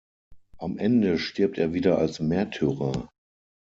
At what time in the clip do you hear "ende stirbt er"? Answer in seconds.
0.79-1.73